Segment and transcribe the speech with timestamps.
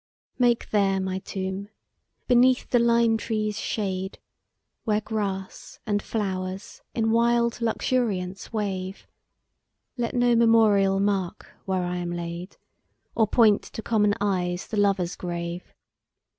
[0.39, 1.69] MAKE there my tomb,
[2.27, 4.17] beneath the lime tree's shade,
[4.83, 9.05] Where grass and flowers in wild luxuriance wave;
[9.97, 12.57] Let no memorial mark where I am laid,
[13.13, 15.71] Or point to common eyes the lover's grave!